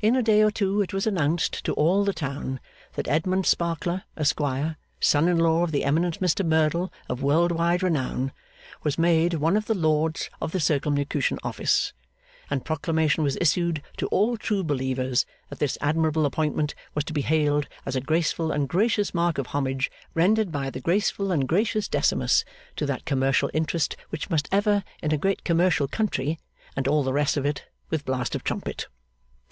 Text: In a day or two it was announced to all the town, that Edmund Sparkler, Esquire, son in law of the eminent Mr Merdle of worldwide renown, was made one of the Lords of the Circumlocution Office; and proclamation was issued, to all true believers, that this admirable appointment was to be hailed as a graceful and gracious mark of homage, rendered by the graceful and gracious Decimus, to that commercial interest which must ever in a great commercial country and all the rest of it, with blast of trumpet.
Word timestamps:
In 0.00 0.14
a 0.14 0.22
day 0.22 0.42
or 0.42 0.52
two 0.52 0.80
it 0.82 0.92
was 0.94 1.08
announced 1.08 1.64
to 1.64 1.72
all 1.72 2.04
the 2.04 2.12
town, 2.14 2.60
that 2.92 3.08
Edmund 3.08 3.44
Sparkler, 3.46 4.04
Esquire, 4.16 4.76
son 5.00 5.26
in 5.28 5.38
law 5.38 5.64
of 5.64 5.72
the 5.72 5.82
eminent 5.84 6.20
Mr 6.20 6.46
Merdle 6.46 6.92
of 7.08 7.24
worldwide 7.24 7.82
renown, 7.82 8.30
was 8.84 8.96
made 8.98 9.34
one 9.34 9.56
of 9.56 9.66
the 9.66 9.74
Lords 9.74 10.30
of 10.40 10.52
the 10.52 10.60
Circumlocution 10.60 11.40
Office; 11.42 11.92
and 12.48 12.64
proclamation 12.64 13.24
was 13.24 13.36
issued, 13.40 13.82
to 13.96 14.06
all 14.08 14.36
true 14.36 14.62
believers, 14.62 15.26
that 15.48 15.58
this 15.58 15.76
admirable 15.80 16.24
appointment 16.26 16.76
was 16.94 17.02
to 17.06 17.12
be 17.12 17.22
hailed 17.22 17.66
as 17.84 17.96
a 17.96 18.00
graceful 18.00 18.52
and 18.52 18.68
gracious 18.68 19.12
mark 19.12 19.38
of 19.38 19.48
homage, 19.48 19.90
rendered 20.14 20.52
by 20.52 20.70
the 20.70 20.80
graceful 20.80 21.32
and 21.32 21.48
gracious 21.48 21.88
Decimus, 21.88 22.44
to 22.76 22.86
that 22.86 23.04
commercial 23.04 23.50
interest 23.52 23.96
which 24.10 24.30
must 24.30 24.48
ever 24.52 24.84
in 25.02 25.10
a 25.12 25.18
great 25.18 25.42
commercial 25.42 25.88
country 25.88 26.38
and 26.76 26.86
all 26.86 27.02
the 27.02 27.12
rest 27.12 27.36
of 27.36 27.44
it, 27.44 27.64
with 27.90 28.04
blast 28.04 28.36
of 28.36 28.44
trumpet. 28.44 28.86